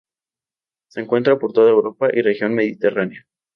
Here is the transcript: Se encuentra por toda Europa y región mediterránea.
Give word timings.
Se 0.89 0.99
encuentra 0.99 1.37
por 1.37 1.53
toda 1.53 1.69
Europa 1.69 2.07
y 2.11 2.23
región 2.23 2.55
mediterránea. 2.55 3.27